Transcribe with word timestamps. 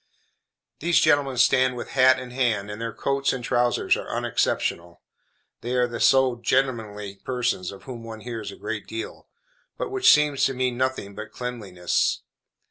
These 0.79 0.99
gentlemen 0.99 1.37
stand 1.37 1.75
with 1.75 1.91
hat 1.91 2.17
in 2.19 2.31
hand, 2.31 2.71
and 2.71 2.81
their 2.81 2.91
coats 2.91 3.31
and 3.33 3.43
trousers 3.43 3.95
are 3.95 4.09
unexceptionable. 4.09 4.99
They 5.61 5.75
are 5.75 5.85
the 5.85 5.99
"so 5.99 6.37
gentlemanly" 6.37 7.17
persons 7.17 7.71
of 7.71 7.83
whom 7.83 8.03
one 8.03 8.21
hears 8.21 8.51
a 8.51 8.55
great 8.55 8.87
deal, 8.87 9.27
but 9.77 9.91
which 9.91 10.11
seems 10.11 10.43
to 10.45 10.55
mean 10.55 10.75
nothing 10.75 11.13
but 11.13 11.31
cleanliness. 11.31 12.23